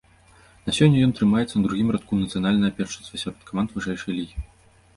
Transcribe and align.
На 0.67 0.71
сёння 0.77 1.01
ён 1.07 1.13
трымаецца 1.19 1.53
на 1.61 1.61
другім 1.67 1.93
радку 1.97 2.19
нацыянальнага 2.23 2.73
першынства 2.81 3.21
сярод 3.25 3.47
каманд 3.53 3.69
вышэйшай 3.79 4.11
лігі. 4.21 4.37